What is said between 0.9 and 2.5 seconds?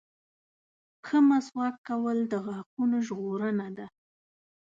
•ښه مسواک کول د